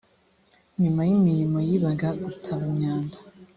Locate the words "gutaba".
2.21-2.63